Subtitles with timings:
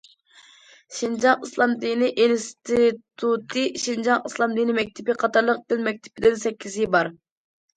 [0.99, 7.15] شىنجاڭ ئىسلام دىنى ئىنستىتۇتى، شىنجاڭ ئىسلام دىنى مەكتىپى قاتارلىق دىن مەكتىپىدىن سەككىزى بار.